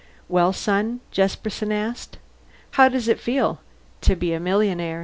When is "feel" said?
3.19-3.61